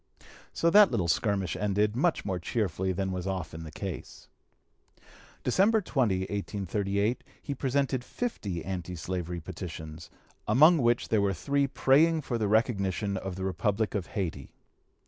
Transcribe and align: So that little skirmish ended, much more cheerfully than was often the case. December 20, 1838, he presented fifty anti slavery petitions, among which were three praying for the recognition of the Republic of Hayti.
So 0.51 0.71
that 0.71 0.89
little 0.89 1.07
skirmish 1.07 1.55
ended, 1.55 1.95
much 1.95 2.25
more 2.25 2.39
cheerfully 2.39 2.91
than 2.91 3.11
was 3.11 3.27
often 3.27 3.61
the 3.61 3.71
case. 3.71 4.29
December 5.43 5.79
20, 5.79 6.21
1838, 6.21 7.23
he 7.39 7.53
presented 7.53 8.03
fifty 8.03 8.65
anti 8.65 8.95
slavery 8.95 9.41
petitions, 9.41 10.09
among 10.47 10.79
which 10.79 11.07
were 11.11 11.33
three 11.35 11.67
praying 11.67 12.21
for 12.21 12.39
the 12.39 12.47
recognition 12.47 13.15
of 13.15 13.35
the 13.35 13.43
Republic 13.45 13.93
of 13.93 14.07
Hayti. 14.17 14.49